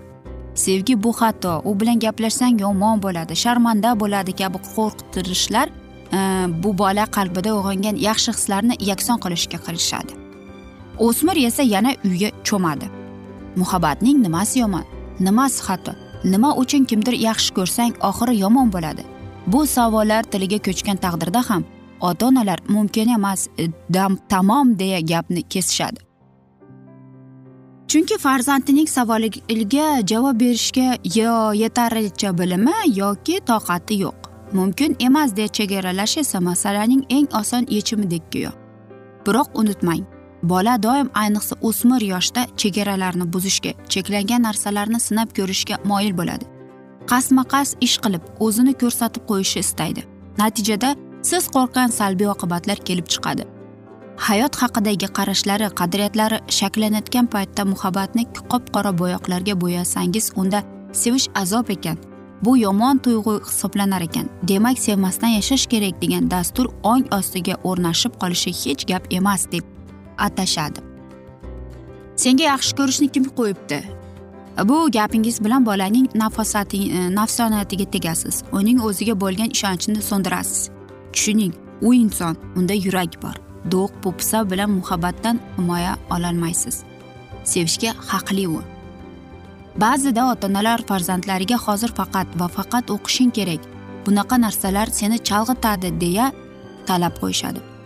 Sevgi 0.56 1.04
bu 1.04 1.12
xato 1.20 1.62
u 1.66 1.80
bilan 1.80 2.00
gaplashsang 2.00 2.62
yomon 2.62 3.02
bo'ladi 3.02 3.36
sharmanda 3.44 4.00
bo'ladi 4.00 4.32
kabi 4.42 4.58
qo'rqitirishlar 4.76 5.68
e, 5.68 6.20
bu 6.64 6.78
bola 6.78 7.06
qalbida 7.18 7.54
uyg'ongan 7.58 7.96
yaxshi 8.08 8.32
hislarni 8.38 8.76
yakson 8.90 9.18
qilishga 9.24 9.60
kirishadi 9.66 10.17
o'smir 11.00 11.38
esa 11.48 11.64
yana 11.64 11.92
uyga 12.06 12.30
cho'madi. 12.44 12.88
Muhabbatning 13.56 14.18
nimasi 14.26 14.60
yomon 14.60 14.86
nimasi 15.20 15.64
xato 15.68 15.92
nima 16.24 16.56
uchun 16.62 16.86
kimdir 16.86 17.14
yaxshi 17.14 17.54
ko'rsang 17.58 17.94
oxiri 18.10 18.40
yomon 18.44 18.72
bo'ladi. 18.74 19.04
Bu 19.48 19.68
savollar 19.68 20.24
tiliga 20.24 20.58
ko'chgan 20.58 20.98
taqdirda 21.06 21.42
ham 21.50 21.64
ota 22.02 22.26
onalar 22.26 22.60
mumkin 22.70 23.10
emas 23.10 23.48
e, 23.58 23.68
dam 23.94 24.18
tamom 24.30 24.80
deya 24.80 25.00
gapni 25.00 25.42
kesishadi. 25.42 26.00
Chunki 27.88 28.18
farzandining 28.18 28.88
savoliga 28.88 29.88
javob 30.12 30.40
berishga 30.40 30.98
yo 31.16 31.54
yetarlicha 31.54 32.38
bilimi 32.38 32.76
yoki 32.96 33.40
toqati 33.40 33.96
yo'q. 34.04 34.18
Mumkin 34.54 34.96
emas 35.00 35.36
deya 35.38 35.48
chegaralash 35.48 36.18
esa 36.18 36.40
masalaning 36.40 37.04
eng 37.10 37.28
oson 37.40 37.66
yechimidek 37.70 38.24
go'yo 38.34 38.52
biroq 39.26 39.50
unutmang 39.60 40.04
bola 40.50 40.84
doim 40.84 41.10
ayniqsa 41.22 41.56
o'smir 41.68 42.02
yoshda 42.14 42.42
chegaralarni 42.62 43.26
buzishga 43.34 43.72
cheklangan 43.94 44.42
narsalarni 44.48 45.00
sinab 45.08 45.30
ko'rishga 45.38 45.76
moyil 45.92 46.14
bo'ladi. 46.20 46.46
Qasma 47.12 47.44
qas 47.54 47.70
ish 47.88 47.98
qilib 48.04 48.24
o'zini 48.46 48.74
ko'rsatib 48.82 49.24
qo'yishni 49.30 49.62
istaydi. 49.66 50.02
Natijada 50.42 50.90
siz 51.30 51.44
qo'rqqan 51.56 51.94
salbiy 52.00 52.30
oqibatlar 52.36 52.78
kelib 52.88 53.08
chiqadi. 53.14 53.44
Hayot 54.28 54.54
haqidagi 54.62 55.08
qarashlari 55.18 55.68
qadriyatlari 55.80 56.38
shakllanayotgan 56.58 57.28
paytda 57.34 57.64
muhabbatni 57.72 58.24
qop 58.52 58.74
qora 58.76 58.92
bo'yoqlarga 59.02 59.56
bo'yasangiz 59.64 60.32
unda 60.42 60.60
sevish 61.02 61.28
azob 61.44 61.70
ekan. 61.76 61.98
Bu 62.46 62.58
yomon 62.58 62.98
tuyg'u 63.06 63.34
hisoblanar 63.48 64.02
ekan. 64.08 64.28
Demak 64.50 64.78
sevmasdan 64.86 65.32
yashash 65.38 65.66
kerak 65.72 65.96
degan 66.04 66.30
dastur 66.34 66.66
ong 66.84 67.04
ostiga 67.20 67.56
o'rnashib 67.70 68.14
qolishi 68.22 68.52
hech 68.62 68.86
gap 68.92 69.04
emas 69.20 69.50
deb 69.54 69.77
atashadi 70.18 70.88
senga 72.18 72.44
yaxshi 72.44 72.76
ko'rishni 72.80 73.08
kim 73.16 73.26
qo'yibdi? 73.40 73.80
Bu 74.70 74.92
gapingiz 74.92 75.44
bilan 75.46 75.66
bolaning 75.66 76.08
nafosati 76.16 76.78
e, 76.78 77.16
nafsoniyatiga 77.16 77.86
tegasiz. 77.96 78.44
Uning 78.52 78.82
o'ziga 78.88 79.16
bo'lgan 79.24 79.50
ishonchini 79.56 80.02
so'ndirasiz. 80.10 80.70
Tushuning 81.14 81.54
u 81.82 81.94
inson 81.94 82.38
unda 82.56 82.74
yurak 82.74 83.22
bor. 83.24 83.36
Do'q 83.72 83.92
po'pisa 84.04 84.50
bilan 84.52 84.72
muhabbatdan 84.80 85.40
himoya 85.58 85.94
ololmaysiz. 86.16 86.84
Sevishga 87.44 87.94
haqli 88.10 88.48
u. 88.48 88.62
Ba'zida 89.84 90.32
ota 90.32 90.48
onalar 90.48 90.82
farzandlariga 90.90 91.58
hozir 91.66 91.92
faqat 92.00 92.28
va 92.40 92.48
faqat 92.58 92.86
o'qishing 92.96 93.32
kerak. 93.38 93.62
Bunaqa 94.06 94.42
narsalar 94.42 94.88
seni 95.00 95.18
chalg'itadi 95.30 95.90
deya 96.02 96.32
talab 96.88 97.14
qo'yishadi. 97.22 97.77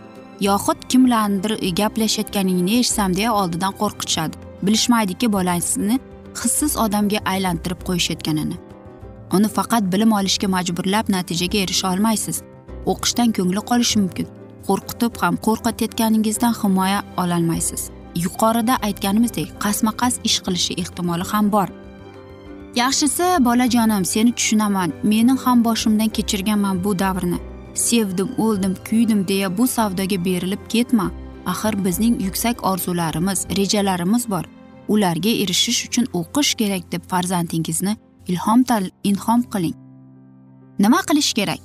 Yoxud 0.42 0.80
kimlarnidir 0.88 1.52
gaplashayotganingni 1.80 2.78
eshitsam 2.80 3.14
deya 3.16 3.32
oldidan 3.40 3.72
qo'rqitishadi. 3.80 4.34
Bilishmaydiki 4.62 5.32
bolasini 5.32 5.98
hissiz 6.42 6.76
odamga 6.84 7.18
aylantirib 7.32 7.80
qo'yishayotganini. 7.88 8.56
Uni 9.36 9.48
faqat 9.56 9.92
bilim 9.92 10.12
olishga 10.18 10.48
majburlab 10.48 11.06
natijaga 11.14 11.58
erisha 11.64 11.92
olmaysiz. 11.92 12.42
O'qishdan 12.92 13.28
ko'ngli 13.36 13.62
qolishi 13.70 13.98
mumkin. 14.02 14.26
Qo'rqitib 14.68 15.20
ham 15.22 15.34
qo'rqitayotganingizdan 15.46 16.54
himoya 16.62 17.00
ololmaysiz. 17.22 17.82
Yuqorida 18.24 18.74
aytganimizdek 18.86 19.48
qasma 19.64 19.92
qas 20.00 20.14
ish 20.28 20.38
qilishi 20.44 20.72
ehtimoli 20.82 21.24
ham 21.32 21.52
bor. 21.54 21.68
Yaxshisi 22.82 23.26
bolajonim 23.46 24.04
seni 24.04 24.32
tushunaman. 24.38 24.90
Meni 25.02 25.34
ham 25.44 25.64
boshimdan 25.64 26.08
kechirganman 26.16 26.84
bu 26.84 26.98
davrni. 26.98 27.38
Sevdim 27.74 28.30
o'ldim 28.38 28.74
kuydim 28.88 29.28
deya 29.28 29.58
bu 29.58 29.66
savdoga 29.66 30.24
berilib 30.24 30.68
ketma. 30.68 31.10
Axir 31.46 31.84
bizning 31.84 32.22
yuksak 32.22 32.64
orzularimiz 32.66 33.46
rejalarimiz 33.56 34.30
bor. 34.30 34.44
Ularga 34.88 35.30
erishish 35.30 35.86
uchun 35.88 36.06
o'qish 36.12 36.54
kerak 36.54 36.92
deb 36.92 37.02
farzandingizni 37.08 37.96
ilhom 38.28 38.64
ilhom 39.04 39.42
qiling. 39.42 39.74
Nima 40.78 41.00
qilish 41.08 41.32
kerak? 41.34 41.60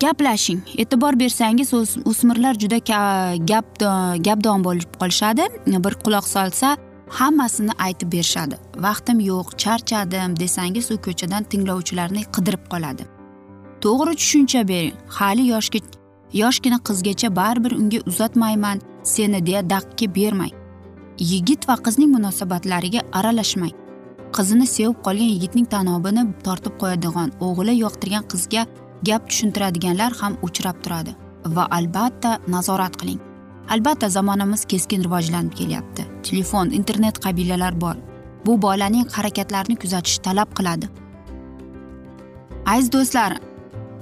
Gaplashing. 0.00 0.60
E'tibor 0.78 1.18
bersangiz 1.18 1.74
o'smirlar 2.10 2.54
juda 2.54 2.78
gap 3.50 3.78
gapdon 4.26 4.64
bo'lib 4.64 4.90
qolishadi. 5.00 5.44
Bir 5.66 5.94
quloq 6.04 6.26
solsa 6.26 6.76
hammasini 7.08 7.70
aytib 7.78 8.12
berishadi. 8.12 8.56
Vaqtim 8.76 9.20
yo'q 9.20 9.56
charchadim 9.62 10.36
desangiz 10.40 10.90
u 10.90 10.96
ko'chadan 11.06 11.42
tinglovchilarni 11.44 12.22
qidirib 12.34 12.64
qoladi. 12.72 13.11
To'g'ri 13.84 14.14
tushuncha 14.20 14.62
bering. 14.68 14.96
Hali 15.18 15.44
yoshga 15.52 15.80
yoshgina 16.42 16.78
qizgacha 16.88 17.28
baribir 17.38 17.72
unga 17.80 18.00
uzatmayman 18.10 18.78
seni 19.12 19.40
deya 19.46 19.62
daqqa 19.74 20.06
bermang. 20.18 20.54
Yigit 21.30 21.68
va 21.68 21.76
qizning 21.86 22.10
munosabatlariga 22.16 23.00
aralashmang. 23.18 23.74
Qizini 24.36 24.66
sevib 24.76 24.96
qolgan 25.06 25.30
yigitning 25.34 25.66
tanobini 25.74 26.22
tortib 26.46 26.78
qo'yadigan 26.82 27.34
o'g'li 27.46 27.74
yoqtirgan 27.84 28.24
qizga 28.32 28.62
gap 29.08 29.28
tushuntiradiganlar 29.30 30.12
ham 30.20 30.38
uchrab 30.46 30.76
turadi. 30.84 31.12
Va 31.56 31.64
albatta 31.78 32.38
nazorat 32.54 32.94
qiling. 33.00 33.20
Albatta 33.74 34.08
zamonamiz 34.16 34.64
keskin 34.72 35.04
rivojlanib 35.06 35.54
kelyapti. 35.60 36.02
Telefon 36.28 36.70
internet 36.78 37.16
qabilalar 37.24 37.80
bor. 37.84 37.96
Bu 38.46 38.62
bolaning 38.62 39.06
harakatlarini 39.16 39.76
kuzatish 39.82 40.18
talab 40.26 40.50
qiladi. 40.58 40.86
Aziz 42.72 42.92
do'stlar 42.94 43.32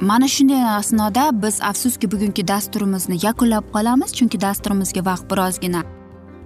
mana 0.01 0.29
shunday 0.29 0.65
asnoda 0.65 1.43
biz 1.43 1.63
afsuski 1.63 2.13
bugungi 2.13 2.49
dasturimizni 2.49 3.19
yakunlab 3.23 3.65
qolamiz 3.75 4.13
chunki 4.13 4.41
dasturimizga 4.41 5.05
vaqt 5.05 5.31
birozgina 5.31 5.83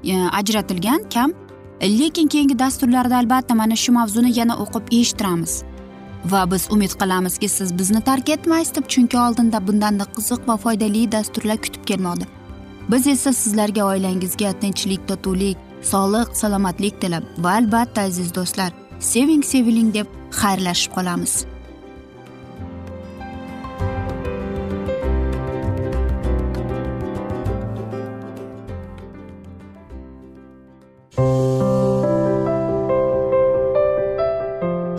e, 0.05 0.29
ajratilgan 0.39 1.09
kam. 1.15 1.33
Lekin 1.83 2.29
keyingi 2.29 2.59
dasturlarda 2.59 3.17
albatta 3.17 3.55
mana 3.55 3.77
shu 3.77 3.93
mavzuni 3.93 4.39
yana 4.39 4.55
o'qib 4.57 4.93
eshittiramiz. 5.01 5.63
Va 6.33 6.51
biz 6.51 6.69
umid 6.71 6.93
qilamizki 7.01 7.49
siz 7.49 7.79
bizni 7.79 8.01
tark 8.01 8.29
etmaysiz 8.29 8.75
deb 8.77 8.87
chunki 8.89 9.19
oldinda 9.19 9.67
bundanda 9.67 10.05
qiziq 10.17 10.49
va 10.49 10.57
foydali 10.57 11.13
dasturlar 11.13 11.57
kutib 11.57 11.85
kelmoqda. 11.91 12.27
Biz 12.91 13.07
esa 13.07 13.33
sizlarga 13.33 13.85
oilangizga 13.85 14.53
tinchlik 14.61 15.09
totuvlik 15.09 15.57
sog'lik 15.83 16.37
salomatlik 16.37 17.01
tilab 17.01 17.25
va 17.39 17.57
albatta 17.61 18.01
aziz 18.01 18.35
do'stlar 18.35 18.71
seving 19.01 19.43
seviling 19.45 19.95
deb 19.95 20.07
xayrlashib 20.41 20.93
qolamiz. 20.97 21.54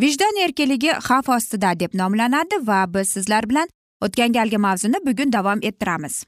vijdon 0.00 0.42
erkinligi 0.44 0.92
xavf 1.06 1.28
ostida 1.28 1.74
deb 1.80 1.94
nomlanadi 1.94 2.56
va 2.66 2.86
biz 2.94 3.08
sizlar 3.08 3.48
bilan 3.50 3.68
o'tgan 4.04 4.32
galgi 4.32 4.58
mavzuni 4.58 4.98
bugun 5.06 5.32
davom 5.32 5.58
ettiramiz. 5.62 6.24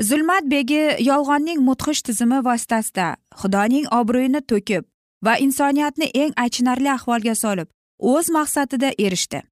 Zulmat 0.00 0.44
begi 0.50 0.82
yolg'onning 1.08 1.60
mudhish 1.68 2.02
tizimi 2.06 2.38
vositasida 2.48 3.16
xudoning 3.40 3.86
obro'yini 3.98 4.40
to'kib 4.50 4.84
va 5.26 5.34
insoniyatni 5.46 6.10
eng 6.22 6.32
achinarli 6.44 6.90
ahvolga 6.96 7.34
solib 7.34 7.68
o'z 7.98 8.30
maqsadida 8.36 8.90
erishdi. 8.98 9.42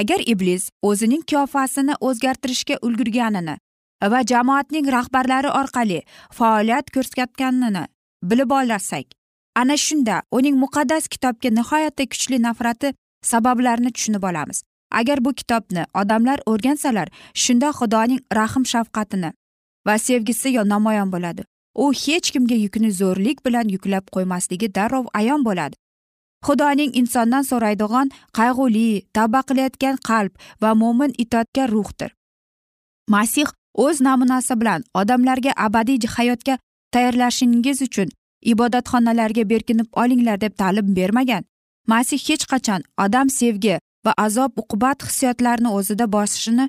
Agar 0.00 0.20
iblis 0.32 0.70
o'zining 0.82 1.22
qiyofasini 1.30 1.94
o'zgartirishga 2.00 2.76
ulgurganini 2.86 3.56
va 4.12 4.20
jamoatning 4.32 4.86
rahbarlari 4.96 5.50
orqali 5.60 6.02
faoliyat 6.38 6.90
ko'rsatganini 6.94 7.84
bilib 8.22 8.50
olsak 8.58 9.19
ana 9.54 9.76
shunda 9.76 10.22
uning 10.30 10.56
muqaddas 10.56 11.08
kitobga 11.08 11.50
nihoyatda 11.50 12.04
kuchli 12.12 12.42
nafrati 12.42 12.94
sabablarini 13.22 13.92
tushunib 13.92 14.22
olamiz. 14.22 14.62
Agar 14.90 15.24
bu 15.24 15.34
kitobni 15.34 15.84
odamlar 15.94 16.38
o'rgansalar 16.46 17.08
shunda 17.34 17.68
xudoning 17.78 18.20
rahm 18.34 18.64
shafqatini 18.72 19.32
va 19.86 19.98
sevgisi 19.98 20.54
namoyon 20.54 21.12
bo'ladi. 21.12 21.42
U 21.74 21.92
hech 21.92 22.30
kimga 22.32 22.54
yukni 22.54 22.90
zo'rlik 22.92 23.44
bilan 23.46 23.68
yuklab 23.68 24.04
qo'ymasligi 24.14 24.74
darrov 24.74 25.06
ayon 25.14 25.44
bo'ladi. 25.44 25.76
Xudoning 26.46 26.90
insondan 27.00 27.42
so'raydigan 27.42 28.10
qayg'uli 28.38 29.02
tavba 29.12 29.40
qilayotgan 29.48 29.96
qalb 30.08 30.32
va 30.62 30.74
mo'min 30.74 31.12
itoatkor 31.18 31.68
ruhdir. 31.76 32.10
Masih 33.08 33.48
o'z 33.74 34.00
namunasi 34.00 34.60
bilan 34.60 34.84
odamlarga 34.94 35.52
abadiy 35.56 36.06
hayotga 36.16 36.58
tayyorlashingiz 36.92 37.82
uchun 37.82 38.08
ibodatxonalarga 38.42 39.48
berkinib 39.50 39.86
olinglar 39.92 40.40
deb 40.40 40.56
ta'lim 40.56 40.96
bermagan. 40.96 41.44
Masih 41.86 42.18
hech 42.18 42.44
qachon 42.52 42.82
odam 43.04 43.30
sevgi 43.30 43.78
va 44.06 44.12
azob 44.16 44.52
uqubat 44.56 45.02
hissiyotlarini 45.06 45.68
o'zida 45.68 46.12
bosishini 46.12 46.68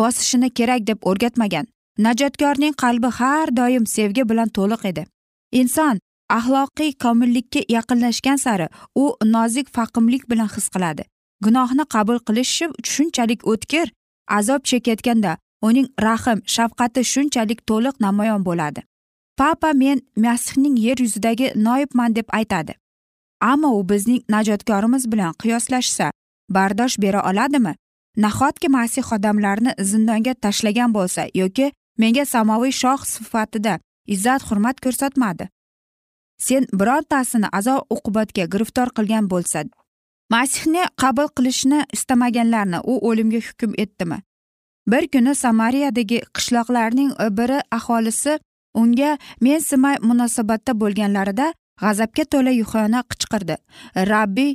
bosishini 0.00 0.50
kerak 0.50 0.86
deb 0.86 0.98
o'rgatmagan. 1.02 1.66
Najotkorning 1.98 2.74
qalbi 2.82 3.10
har 3.18 3.56
doim 3.56 3.86
sevgi 3.86 4.28
bilan 4.28 4.48
to'liq 4.48 4.84
edi. 4.90 5.06
Inson 5.52 5.98
axloqiy 6.28 6.92
komillikka 7.04 7.60
yaqinlashgan 7.68 8.36
sari 8.36 8.66
u 8.94 9.04
nozik 9.24 9.68
faqimlik 9.76 10.30
bilan 10.30 10.48
his 10.56 10.68
qiladi. 10.68 11.04
Gunohni 11.44 11.84
qabul 11.94 12.18
qilishi 12.26 12.66
shunchalik 12.92 13.46
o'tkir 13.52 13.92
azob 14.38 14.60
chekayotganda 14.70 15.36
uning 15.62 15.88
rahm 16.06 16.38
shafqati 16.54 17.04
shunchalik 17.12 17.60
to'liq 17.70 17.94
namoyon 18.06 18.44
bo'ladi. 18.48 18.80
Papa 19.36 19.72
men 19.72 20.00
masihning 20.16 20.76
yer 20.78 20.98
yuzidagi 20.98 21.52
noibman 21.54 22.16
deb 22.16 22.28
aytadi. 22.32 22.74
Ammo 23.40 23.68
u 23.78 23.88
bizning 23.88 24.22
najotkorimiz 24.28 25.12
bilan 25.12 25.32
qiyoslashsa 25.42 26.10
bardosh 26.50 26.96
bera 27.02 27.22
oladimi? 27.30 27.74
Nahotki 28.16 28.68
masih 28.68 29.12
odamlarni 29.12 29.72
zindonga 29.78 30.34
tashlagan 30.34 30.94
bo'lsa 30.94 31.28
yoki 31.34 31.72
menga 31.98 32.24
samoviy 32.24 32.72
shoh 32.72 33.04
sifatida 33.04 33.78
izzat 34.06 34.42
hurmat 34.50 34.80
ko'rsatmadi? 34.80 35.48
Sen 36.38 36.66
birontasini 36.72 37.48
azob 37.52 37.80
uqubatga 37.90 38.44
giriftor 38.52 38.88
qilgan 38.96 39.28
bo'lsa 39.32 39.64
masihni 40.32 40.82
qabul 41.02 41.28
qilishni 41.36 41.84
istamaganlarni 41.92 42.78
u 42.84 42.94
o'limga 43.08 43.40
hukm 43.48 43.72
etdimi? 43.84 44.18
Bir 44.86 45.04
kuni 45.12 45.34
samariyadagi 45.34 46.18
qishloqlarning 46.36 47.10
biri 47.38 47.60
aholisi 47.78 48.38
unga 48.80 49.18
mensimay 49.40 49.96
munosabatda 50.08 50.72
bo'lganlarida 50.82 51.46
g'azabga 51.82 52.24
to'la 52.32 52.52
yuhona 52.60 53.00
qichqirdi. 53.10 53.56
Rabbiy 54.12 54.52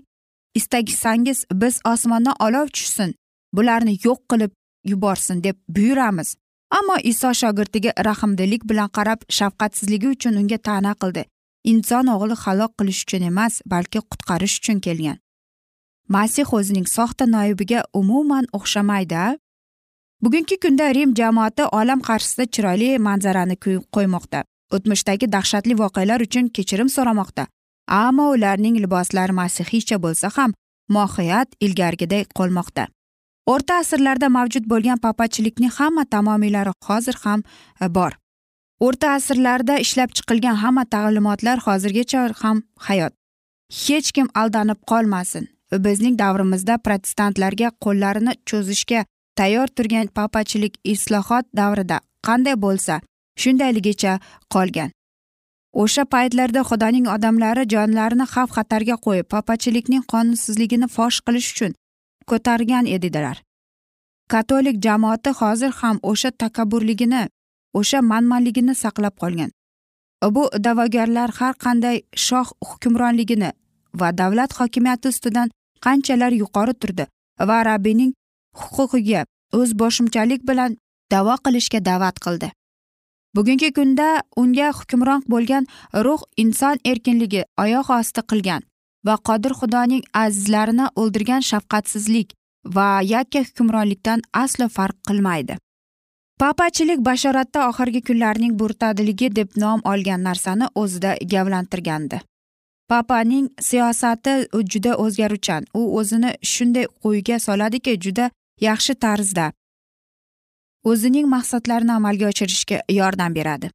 istagsangiz 0.59 1.39
biz 1.61 1.75
osmondan 1.93 2.35
olov 2.45 2.67
tushsin 2.75 3.15
bularni 3.55 3.93
yo'q 4.05 4.19
qilib 4.31 4.51
yuborsin 4.91 5.43
deb 5.43 5.57
buyuramiz. 5.75 6.35
Ammo 6.77 6.95
iso 7.03 7.33
shogirdiga 7.41 7.91
rahmdillik 8.07 8.63
bilan 8.69 8.89
qarab 8.97 9.19
shafqatsizligi 9.37 10.07
uchun 10.15 10.33
unga 10.41 10.57
ta'na 10.67 10.93
qildi. 11.01 11.23
Inson 11.71 12.07
o'g'li 12.13 12.35
halok 12.43 12.71
qilish 12.79 13.01
uchun 13.05 13.23
emas 13.31 13.53
balki 13.73 13.99
qutqarish 14.11 14.55
uchun 14.61 14.79
kelgan. 14.85 15.17
Masih 16.15 16.53
o'zining 16.57 16.87
soxta 16.97 17.25
noibiga 17.35 17.79
umuman 17.99 18.45
o'xshamaydi 18.57 19.25
bugungi 20.21 20.57
kunda 20.59 20.93
rim 20.93 21.13
jamoati 21.15 21.63
olam 21.79 22.01
qarshisida 22.07 22.45
chiroyli 22.53 22.89
manzarani 23.07 23.55
qo'ymoqda. 23.95 24.43
O'tmishdagi 24.75 25.27
dahshatli 25.35 25.73
voqealar 25.81 26.21
uchun 26.27 26.49
kechirim 26.55 26.89
so'ramoqda. 26.95 27.47
Ammo 27.87 28.25
ularning 28.35 28.75
liboslari 28.83 29.33
masihiycha 29.41 29.97
bo'lsa 30.05 30.27
ham 30.37 30.53
mohiyat 30.95 31.49
ilgarigiday 31.65 32.23
qolmoqda. 32.39 32.83
O'rta 33.53 33.73
asrlarda 33.83 34.27
mavjud 34.37 34.65
bo'lgan 34.71 34.99
papachilikning 35.05 35.71
hamma 35.77 36.03
tamomiylari 36.05 36.73
hozir 36.87 37.15
ham 37.23 37.43
e, 37.81 37.95
bor. 37.95 38.11
O'rta 38.85 39.07
asrlarda 39.17 39.79
ishlab 39.85 40.13
chiqilgan 40.17 40.57
hamma 40.63 40.83
ta'limotlar 40.93 41.57
hozirgacha 41.65 42.21
ham 42.43 42.61
hayot. 42.87 43.13
Hech 43.83 44.11
kim 44.15 44.27
aldanib 44.41 44.79
qolmasin. 44.91 45.49
Bizning 45.85 46.15
davrimizda 46.23 46.77
protestantlarga 46.85 47.71
qo'llarini 47.85 48.33
cho'zishga 48.49 49.01
tayyor 49.35 49.67
turgan 49.67 50.07
papachilik 50.07 50.73
islohot 50.83 51.45
davrida 51.59 51.97
qanday 52.27 52.55
bo'lsa 52.65 53.01
shundayligicha 53.41 54.13
qolgan. 54.53 54.89
O'sha 55.73 56.03
paytlarda 56.13 56.61
xudoning 56.69 57.07
odamlari 57.15 57.63
jonlarini 57.73 58.25
xavf 58.33 58.51
xatarga 58.57 58.95
qo'yib 59.05 59.27
papachilikning 59.33 60.03
qonunsizligini 60.13 60.87
fosh 60.95 61.17
qilish 61.25 61.49
uchun 61.53 61.71
ko'targan 62.29 62.85
edilar. 62.95 63.37
Katolik 64.31 64.77
jamoati 64.85 65.31
hozir 65.39 65.71
ham 65.81 65.97
o'sha 66.11 66.31
takabburligini 66.41 67.23
o'sha 67.79 67.99
manmanligini 68.11 68.75
saqlab 68.83 69.15
qolgan. 69.23 69.51
Bu 70.35 70.43
da'vogarlar 70.65 71.29
har 71.39 71.53
qanday 71.65 71.97
shoh 72.27 72.47
hukmronligini 72.69 73.51
va 73.99 74.17
davlat 74.17 74.51
hokimiyati 74.59 75.07
ustidan 75.13 75.47
qanchalar 75.85 76.31
yuqori 76.41 76.73
turdi 76.81 77.05
va 77.49 77.57
rabbiyning 77.69 78.11
huquqiga 78.53 79.25
o'zboshimchalik 79.59 80.41
bilan 80.49 80.77
da'vo 81.11 81.35
qilishga 81.45 81.79
da'vat 81.85 82.19
qildi. 82.25 82.51
Bugungi 83.35 83.69
kunda 83.77 84.07
unga 84.41 84.71
hukmron 84.77 85.23
bo'lgan 85.33 85.67
ruh 86.05 86.21
inson 86.43 86.77
erkinligi 86.91 87.41
oyoq 87.63 87.89
osti 87.99 88.21
qilgan 88.31 88.61
va 89.07 89.15
qodir 89.27 89.53
xudoning 89.59 90.03
azizlarini 90.23 90.87
o'ldirgan 91.01 91.43
shafqatsizlik 91.49 92.33
va 92.75 92.87
yakka 93.13 93.39
hukmronlikdan 93.47 94.19
aslo 94.43 94.67
farq 94.77 94.97
qilmaydi. 95.07 95.55
Papachilik 96.41 96.99
bashoratda 97.05 97.69
oxirgi 97.69 98.01
kunlarning 98.07 98.53
burtadiligi 98.59 99.27
deb 99.35 99.49
nom 99.63 99.79
olgan 99.91 100.23
narsani 100.27 100.67
o'zida 100.81 101.11
gavlantirgandi. 101.33 102.17
Papaning 102.89 103.45
siyosati 103.67 104.33
juda 104.71 104.95
o'zgaruvchan. 105.03 105.65
U 105.79 105.81
o'zini 105.99 106.31
shunday 106.53 106.85
qo'yga 107.03 107.37
soladiki 107.39 107.93
juda 108.05 108.25
yaxshi 108.61 108.95
tarzda. 108.95 109.51
O'zining 110.83 111.27
maqsadlarini 111.35 111.93
amalga 111.99 112.27
oshirishga 112.31 112.81
yordam 112.89 113.35
beradi. 113.35 113.71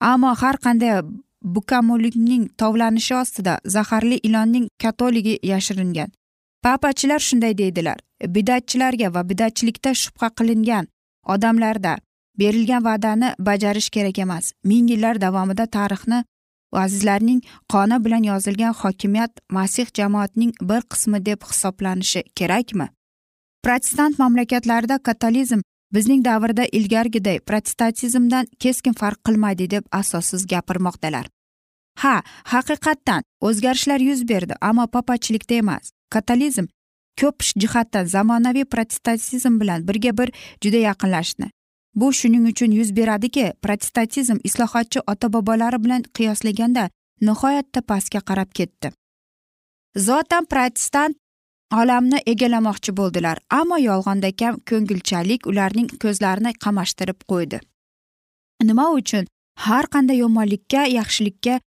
Ammo 0.00 0.34
har 0.34 0.56
qanday 0.56 1.02
bukamulikning 1.42 2.48
tovlanishi 2.60 3.14
ostida 3.14 3.60
zaharli 3.64 4.16
ilonning 4.28 4.68
katoligi 4.82 5.38
yashiringan. 5.42 6.10
Papachilar 6.62 7.18
shunday 7.18 7.58
deydilar 7.58 7.98
bidatchilarga 8.26 9.14
va 9.14 9.22
bidatchilikda 9.30 9.94
shubha 9.94 10.28
qilingan 10.38 10.88
odamlarda 11.34 11.98
berilgan 12.38 12.84
va'dani 12.84 13.34
bajarish 13.38 13.90
kerak 13.90 14.18
emas. 14.18 14.52
Ming 14.64 14.90
yillar 14.90 15.20
davomida 15.20 15.66
tarixni 15.66 16.24
azizlarning 16.72 17.40
qoni 17.72 18.04
bilan 18.04 18.22
yozilgan 18.22 18.74
hokimiyat 18.82 19.32
masih 19.50 19.86
jamoatining 19.98 20.52
bir 20.62 20.82
qismi 20.92 21.26
deb 21.26 21.42
hisoblanishi 21.50 22.22
kerakmi? 22.34 22.88
Protestant 23.62 24.18
mamlakatlarida 24.18 24.98
katolizm 24.98 25.60
bizning 25.92 26.24
davrda 26.24 26.64
ilgarigiday 26.72 27.40
protestantizmdan 27.40 28.46
keskin 28.58 28.92
farq 28.92 29.18
qilmaydi 29.26 29.70
deb 29.70 29.84
asossiz 29.92 30.46
gapirmoqdalar. 30.46 31.26
Ha 31.98 32.22
haqiqatdan 32.44 33.22
o'zgarishlar 33.40 34.00
yuz 34.00 34.28
berdi 34.28 34.54
ammo 34.60 34.86
papachilikda 34.86 35.54
emas 35.54 35.90
katolizm 36.10 36.66
ko'p 37.20 37.42
jihatdan 37.62 38.04
zamonaviy 38.04 38.64
protestantizm 38.64 39.60
bilan 39.60 39.88
birga 39.88 40.18
bir 40.18 40.32
juda 40.62 40.76
yaqinlashdi. 40.88 41.50
Bu 41.94 42.12
shuning 42.12 42.46
uchun 42.46 42.70
yuz 42.70 42.96
beradiki 42.96 43.52
protestantizm 43.62 44.38
islohotchi 44.44 45.00
ota 45.06 45.32
bobolari 45.32 45.84
bilan 45.84 46.02
qiyoslaganda 46.16 46.90
nihoyatda 47.20 47.80
pastga 47.82 48.20
qarab 48.20 48.50
ketdi. 48.58 48.92
Zotan 49.96 50.44
protestant 50.44 51.16
olamni 51.72 52.18
egallamoqchi 52.26 52.96
bo'ldilar 52.96 53.38
ammo 53.60 53.78
yolg'onda 53.78 54.30
kam 54.40 54.60
ko'ngilchalik 54.70 55.46
ularning 55.46 55.88
ko'zlarini 56.02 56.52
qamashtirib 56.64 57.20
qo'ydi. 57.30 57.60
Nima 58.62 58.90
uchun? 59.00 59.26
Har 59.66 59.86
qanday 59.94 60.18
yomonlikka 60.24 60.86
yaxshilikka 60.98 61.60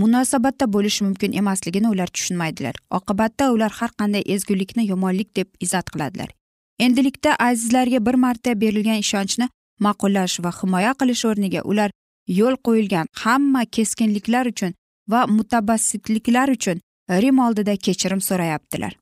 munosabatda 0.00 0.66
bo'lish 0.74 1.00
mumkin 1.06 1.32
emasligini 1.32 1.88
ular 1.88 2.06
tushunmaydilar. 2.06 2.74
Oqibatda 2.98 3.52
ular 3.52 3.72
har 3.80 3.90
qanday 4.00 4.22
ezgulikni 4.34 4.86
yomonlik 4.92 5.36
deb 5.36 5.48
izzat 5.60 5.90
qiladilar. 5.90 6.30
Endilikda 6.78 7.34
azizlarga 7.48 8.06
bir 8.06 8.14
marta 8.14 8.60
berilgan 8.60 9.02
ishonchni 9.04 9.48
ma'qullash 9.86 10.36
va 10.44 10.52
himoya 10.60 10.92
qilish 11.00 11.24
o'rniga 11.30 11.62
ular 11.70 11.90
yo'l 12.38 12.56
qo'yilgan 12.66 13.06
hamma 13.24 13.64
keskinliklar 13.76 14.46
uchun 14.52 14.72
va 15.12 15.26
mutabassitliklar 15.26 16.48
uchun 16.56 16.80
rim 17.22 17.38
oldida 17.46 17.76
kechirim 17.76 18.20
so'rayaptilar. 18.28 18.99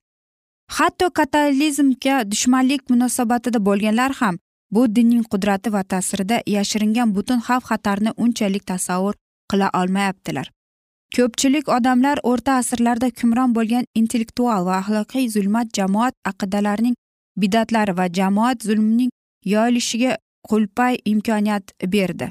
Hatto 0.77 1.11
katolizmga 1.11 2.17
dushmanlik 2.31 2.91
munosabatida 2.91 3.59
bo'lganlar 3.69 4.13
ham 4.21 4.39
bu 4.71 4.83
dinning 4.97 5.25
qudrati 5.33 5.73
va 5.73 5.83
ta'sirida 5.93 6.37
yashiringan 6.57 7.15
butun 7.17 7.41
xavf 7.47 7.65
xatarni 7.71 8.11
unchalik 8.25 8.65
tasavvur 8.71 9.15
qila 9.51 9.69
olmayaptilar. 9.81 10.47
Ko'pchilik 11.17 11.69
odamlar 11.77 12.19
o'rta 12.31 12.57
asrlarda 12.63 13.07
hukmron 13.11 13.55
bo'lgan 13.59 13.85
intellektual 14.01 14.67
va 14.69 14.75
axloqiy 14.81 15.29
zulmat 15.35 15.69
jamoat 15.79 16.15
aqidalarining 16.31 16.97
bidatlari 17.43 17.97
va 18.01 18.07
jamoat 18.19 18.67
zulmining 18.69 19.11
yoyilishiga 19.53 20.17
qulpay 20.51 20.99
imkoniyat 21.13 21.73
berdi. 21.95 22.29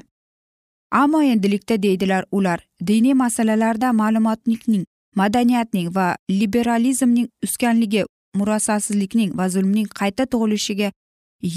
Ammo 0.90 1.22
endilikda 1.22 1.82
deydilar 1.82 2.24
ular 2.32 2.60
diniy 2.90 3.14
masalalarda 3.14 3.92
ma'lumotlikning 3.92 4.84
madaniyatning 5.20 5.88
va 5.96 6.06
liberalizmning 6.30 7.28
uskanligi 7.44 8.04
murosasizlikning 8.40 9.30
va 9.38 9.48
zulmning 9.54 9.88
qayta 10.00 10.26
tug'ilishiga 10.32 10.88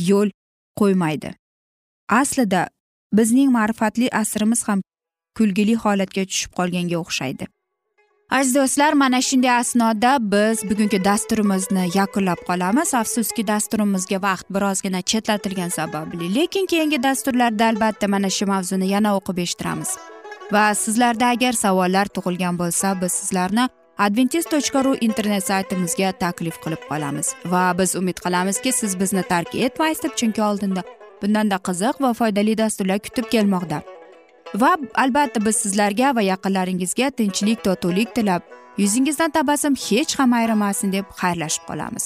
yo'l 0.10 0.30
qo'ymaydi. 0.80 1.34
Aslida 2.22 2.68
bizning 3.14 3.50
ma'rifatli 3.58 4.08
asrimiz 4.22 4.68
ham 4.68 4.84
kulgili 5.38 5.76
holatga 5.84 6.24
tushib 6.30 6.52
qolganga 6.60 6.98
o'xshaydi. 7.04 7.46
Aziz 8.38 8.56
do'stlar 8.56 8.94
mana 8.94 9.20
shunday 9.22 9.52
asnoda 9.52 10.12
biz 10.34 10.58
bugungi 10.70 11.00
dasturimizni 11.04 11.84
yakunlab 11.96 12.40
qolamiz. 12.50 12.94
Afsuski 13.02 13.44
dasturimizga 13.48 14.22
vaqt 14.28 14.48
birozgina 14.56 15.02
chetlatilgani 15.02 15.72
sababli 15.80 16.36
lekin 16.36 16.66
keyingi 16.72 17.04
dasturlarda 17.04 17.66
albatta 17.72 18.08
mana 18.08 18.30
shu 18.30 18.46
mavzuni 18.54 18.88
yana 18.96 19.10
o'qib 19.18 19.38
eshittiramiz. 19.46 19.92
Va 20.54 20.64
sizlarda 20.84 21.26
agar 21.36 21.54
savollar 21.64 22.08
tug'ilgan 22.16 22.56
bo'lsa 22.62 23.02
biz 23.02 23.12
sizlarni 23.20 23.68
adventis 24.02 24.46
tochka 24.50 24.82
ru 24.86 24.96
internet 25.08 25.44
saytimizga 25.46 26.12
taklif 26.24 26.56
qilib 26.64 26.86
qolamiz. 26.90 27.28
Va 27.54 27.66
biz 27.80 27.96
umid 28.00 28.18
qilamizki 28.26 28.72
siz 28.74 28.96
bizni 29.02 29.24
tark 29.34 29.54
etmaysiz 29.66 30.04
deb 30.06 30.16
chunki 30.20 30.42
oldinda 30.50 30.84
bundanda 31.22 31.58
qiziq 31.68 32.02
va 32.06 32.14
foydali 32.20 32.58
dasturlar 32.62 33.00
kutib 33.06 33.30
kelmoqda. 33.34 33.82
Va 34.64 34.72
albatta 35.04 35.46
biz 35.46 35.62
sizlarga 35.64 36.16
va 36.18 36.26
yaqinlaringizga 36.32 37.12
tinchlik 37.22 37.64
totuvlik 37.68 38.16
tilab 38.18 38.42
yuzingizdan 38.82 39.38
tabassum 39.38 39.80
hech 39.86 40.20
ham 40.20 40.34
ayrimasin 40.40 40.98
deb 40.98 41.06
xayrlashib 41.22 41.70
qolamiz. 41.70 42.06